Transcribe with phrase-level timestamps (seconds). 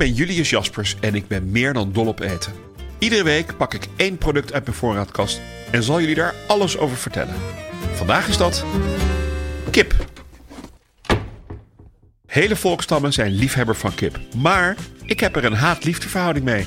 [0.00, 2.52] Ben Julius Jaspers en ik ben meer dan dol op eten.
[2.98, 5.40] Iedere week pak ik één product uit mijn voorraadkast
[5.70, 7.34] en zal jullie daar alles over vertellen.
[7.94, 8.64] Vandaag is dat
[9.70, 9.94] kip.
[12.26, 16.66] Hele volkstammen zijn liefhebber van kip, maar ik heb er een haat-liefdeverhouding mee.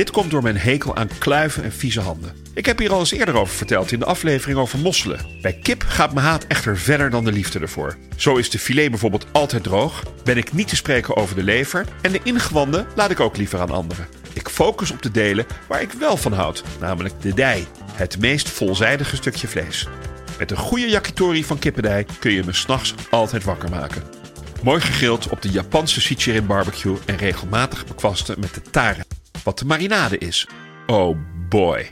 [0.00, 2.34] Dit komt door mijn hekel aan kluiven en vieze handen.
[2.54, 5.20] Ik heb hier al eens eerder over verteld in de aflevering over mosselen.
[5.42, 7.96] Bij kip gaat mijn haat echter verder dan de liefde ervoor.
[8.16, 11.86] Zo is de filet bijvoorbeeld altijd droog, ben ik niet te spreken over de lever
[12.00, 14.06] en de ingewanden laat ik ook liever aan anderen.
[14.32, 18.48] Ik focus op de delen waar ik wel van houd, namelijk de dij, het meest
[18.48, 19.88] volzijdige stukje vlees.
[20.38, 24.02] Met een goede yakitori van kippendij kun je me s'nachts altijd wakker maken.
[24.62, 29.04] Mooi gegrild op de Japanse Sichirin barbecue en regelmatig bekwasten met de tare.
[29.44, 30.48] Wat de marinade is.
[30.86, 31.90] Oh boy.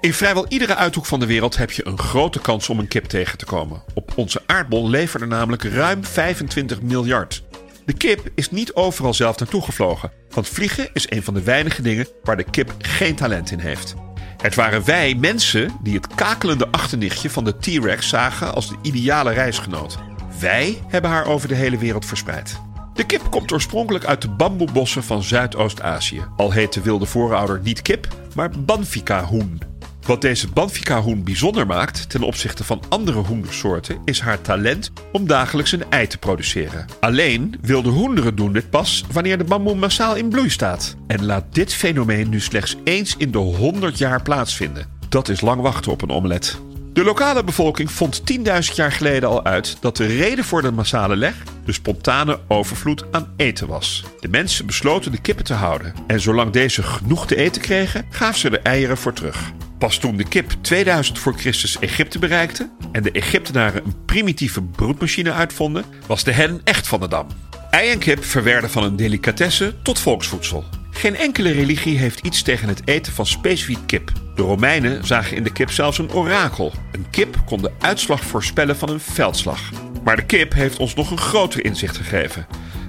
[0.00, 3.04] In vrijwel iedere uithoek van de wereld heb je een grote kans om een kip
[3.04, 3.82] tegen te komen.
[3.94, 7.42] Op onze aardbol leven er namelijk ruim 25 miljard.
[7.84, 11.82] De kip is niet overal zelf naartoe gevlogen, want vliegen is een van de weinige
[11.82, 13.94] dingen waar de kip geen talent in heeft.
[14.36, 19.32] Het waren wij mensen die het kakelende achternichtje van de T-Rex zagen als de ideale
[19.32, 19.98] reisgenoot.
[20.40, 22.60] Wij hebben haar over de hele wereld verspreid.
[22.94, 26.24] De kip komt oorspronkelijk uit de bamboebossen van Zuidoost-Azië.
[26.36, 29.60] Al heet de wilde voorouder niet kip, maar Banfica-hoen.
[30.06, 35.72] Wat deze Banfica-hoen bijzonder maakt ten opzichte van andere hoendersoorten is haar talent om dagelijks
[35.72, 36.84] een ei te produceren.
[37.00, 40.96] Alleen wilde hoenderen doen dit pas wanneer de bamboe massaal in bloei staat.
[41.06, 44.86] En laat dit fenomeen nu slechts eens in de 100 jaar plaatsvinden.
[45.08, 46.60] Dat is lang wachten op een omelet.
[46.92, 51.16] De lokale bevolking vond 10.000 jaar geleden al uit dat de reden voor de massale
[51.16, 54.04] leg de spontane overvloed aan eten was.
[54.20, 58.40] De mensen besloten de kippen te houden en zolang deze genoeg te eten kregen, gaven
[58.40, 59.52] ze de eieren voor terug.
[59.78, 65.32] Pas toen de kip 2000 voor Christus Egypte bereikte en de Egyptenaren een primitieve broedmachine
[65.32, 67.26] uitvonden, was de hen echt van de dam.
[67.70, 70.64] Ei en kip verwerden van een delicatesse tot volksvoedsel.
[70.94, 74.12] Geen enkele religie heeft iets tegen het eten van specifiek kip.
[74.34, 76.72] De Romeinen zagen in de kip zelfs een orakel.
[76.92, 79.70] Een kip kon de uitslag voorspellen van een veldslag.
[80.04, 82.46] Maar de kip heeft ons nog een groter inzicht gegeven.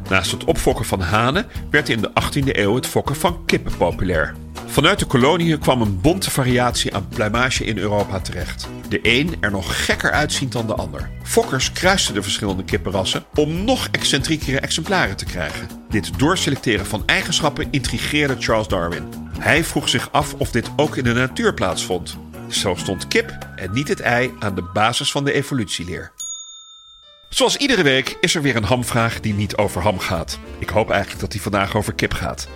[0.09, 4.35] Naast het opfokken van hanen werd in de 18e eeuw het fokken van kippen populair.
[4.65, 8.67] Vanuit de koloniën kwam een bonte variatie aan pluimage in Europa terecht.
[8.89, 11.09] De een er nog gekker uitziend dan de ander.
[11.23, 15.67] Fokkers kruisten de verschillende kippenrassen om nog excentriekere exemplaren te krijgen.
[15.89, 19.03] Dit doorselecteren van eigenschappen intrigeerde Charles Darwin.
[19.39, 22.17] Hij vroeg zich af of dit ook in de natuur plaatsvond.
[22.49, 26.11] Zo stond kip en niet het ei aan de basis van de evolutieleer.
[27.29, 30.39] Zoals iedere week is er weer een hamvraag die niet over ham gaat.
[30.59, 32.47] Ik hoop eigenlijk dat die vandaag over kip gaat.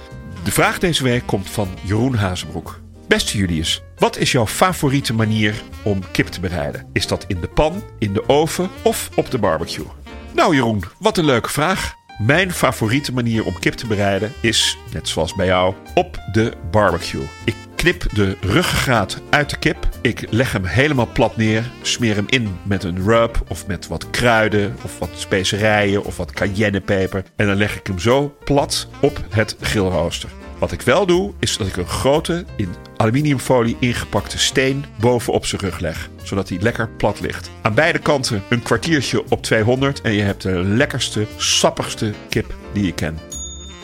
[0.43, 2.79] De vraag deze week komt van Jeroen Hazenbroek.
[3.07, 6.89] Beste Julius, wat is jouw favoriete manier om kip te bereiden?
[6.93, 9.85] Is dat in de pan, in de oven of op de barbecue?
[10.33, 11.93] Nou Jeroen, wat een leuke vraag.
[12.17, 17.27] Mijn favoriete manier om kip te bereiden is, net zoals bij jou, op de barbecue.
[17.45, 19.89] Ik knip de ruggengraat uit de kip.
[20.01, 21.71] Ik leg hem helemaal plat neer.
[21.81, 26.31] Smeer hem in met een rub of met wat kruiden of wat specerijen of wat
[26.31, 27.23] cayennepeper.
[27.35, 30.29] En dan leg ik hem zo plat op het grillrooster.
[30.57, 35.61] Wat ik wel doe, is dat ik een grote, in aluminiumfolie ingepakte steen bovenop zijn
[35.61, 36.09] rug leg.
[36.23, 37.49] Zodat hij lekker plat ligt.
[37.61, 42.85] Aan beide kanten een kwartiertje op 200 en je hebt de lekkerste, sappigste kip die
[42.85, 43.19] je ken.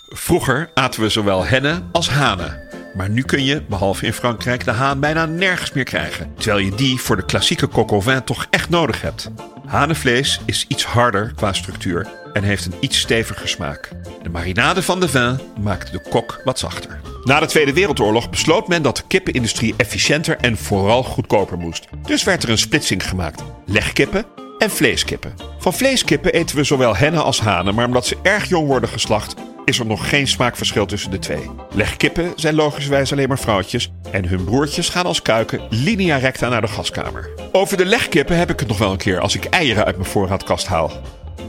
[0.08, 2.65] Vroeger aten we zowel hennen als hanen.
[2.96, 6.34] Maar nu kun je, behalve in Frankrijk, de haan bijna nergens meer krijgen.
[6.38, 9.32] Terwijl je die voor de klassieke coq au vin toch echt nodig hebt.
[9.66, 13.90] Hanenvlees is iets harder qua structuur en heeft een iets steviger smaak.
[14.24, 17.00] De marinade van de vin maakt de kok wat zachter.
[17.24, 21.88] Na de Tweede Wereldoorlog besloot men dat de kippenindustrie efficiënter en vooral goedkoper moest.
[22.02, 24.26] Dus werd er een splitsing gemaakt: legkippen
[24.58, 25.34] en vleeskippen.
[25.60, 29.36] Van vleeskippen eten we zowel hennen als hanen, maar omdat ze erg jong worden geslacht,
[29.66, 31.50] is er nog geen smaakverschil tussen de twee.
[31.74, 36.62] Legkippen zijn logischerwijs alleen maar vrouwtjes en hun broertjes gaan als kuiken linea recta naar
[36.62, 37.30] de gaskamer.
[37.52, 40.10] Over de legkippen heb ik het nog wel een keer als ik eieren uit mijn
[40.10, 40.92] voorraadkast haal.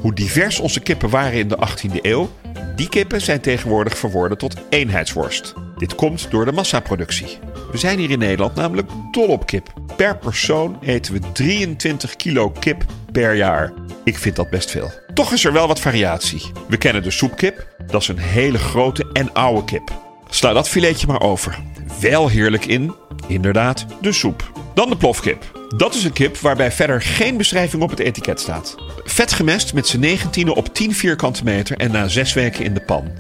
[0.01, 2.31] Hoe divers onze kippen waren in de 18e eeuw,
[2.77, 5.55] die kippen zijn tegenwoordig verworden tot eenheidsworst.
[5.77, 7.39] Dit komt door de massaproductie.
[7.71, 9.73] We zijn hier in Nederland namelijk dol op kip.
[9.97, 13.73] Per persoon eten we 23 kilo kip per jaar.
[14.05, 14.91] Ik vind dat best veel.
[15.15, 16.43] Toch is er wel wat variatie.
[16.69, 19.93] We kennen de soepkip, dat is een hele grote en oude kip.
[20.29, 21.59] Sla dat filetje maar over.
[22.01, 22.95] Wel heerlijk in,
[23.27, 24.53] inderdaad, de soep.
[24.75, 25.45] Dan de plofkip.
[25.77, 28.75] Dat is een kip waarbij verder geen beschrijving op het etiket staat.
[29.05, 32.81] Vet gemest met z'n 19 op 10 vierkante meter en na 6 weken in de
[32.81, 33.11] pan.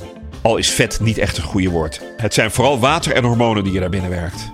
[0.46, 2.00] Al is vet niet echt een goede woord.
[2.16, 4.52] Het zijn vooral water en hormonen die je daar binnen werkt.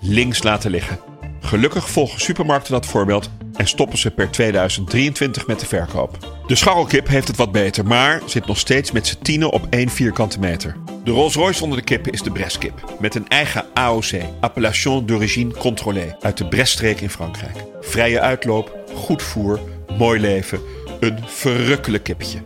[0.00, 0.98] Links laten liggen.
[1.40, 6.18] Gelukkig volgen supermarkten dat voorbeeld en stoppen ze per 2023 met de verkoop.
[6.46, 9.88] De scharrelkip heeft het wat beter, maar zit nog steeds met z'n tienen op 1
[9.88, 10.76] vierkante meter.
[11.04, 12.96] De Rolls Royce onder de kippen is de Breskip.
[13.00, 17.56] Met een eigen AOC, Appellation d'origine contrôlée, uit de Breststreek in Frankrijk.
[17.80, 19.60] Vrije uitloop, goed voer,
[19.98, 20.60] mooi leven,
[21.00, 22.38] een verrukkelijk kippetje.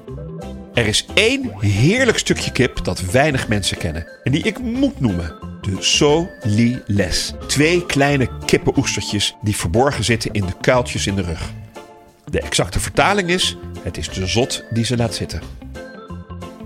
[0.79, 5.35] Er is één heerlijk stukje kip dat weinig mensen kennen en die ik moet noemen.
[5.61, 7.33] De Soliles.
[7.47, 11.53] Twee kleine kippenoestertjes die verborgen zitten in de kuiltjes in de rug.
[12.25, 15.41] De exacte vertaling is: het is de zot die ze laat zitten.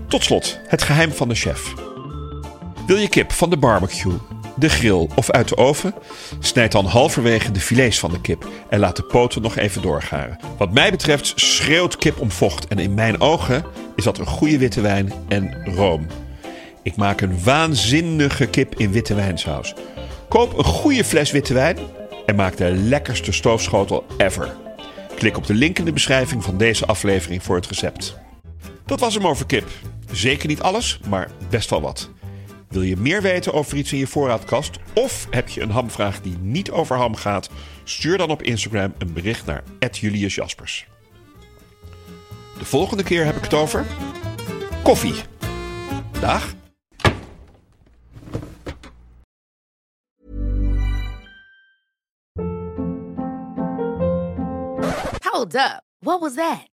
[0.07, 1.73] Tot slot, het geheim van de chef.
[2.87, 4.17] Wil je kip van de barbecue,
[4.55, 5.93] de grill of uit de oven?
[6.39, 10.37] Snijd dan halverwege de filets van de kip en laat de poten nog even doorgaren.
[10.57, 13.65] Wat mij betreft schreeuwt kip om vocht en in mijn ogen
[14.03, 16.07] is dat een goede witte wijn en room.
[16.81, 19.73] Ik maak een waanzinnige kip in witte wijnsaus.
[20.29, 21.77] Koop een goede fles witte wijn
[22.25, 24.55] en maak de lekkerste stoofschotel ever.
[25.15, 28.17] Klik op de link in de beschrijving van deze aflevering voor het recept.
[28.85, 29.67] Dat was hem over kip.
[30.11, 32.09] Zeker niet alles, maar best wel wat.
[32.69, 34.79] Wil je meer weten over iets in je voorraadkast?
[34.93, 37.49] Of heb je een hamvraag die niet over ham gaat?
[37.83, 40.87] Stuur dan op Instagram een bericht naar Julius Jaspers.
[42.63, 43.85] De volgende keer heb ik het over
[44.83, 45.15] koffie.
[46.19, 46.53] Dag.
[55.21, 55.81] Hold up.
[55.99, 56.72] What was that?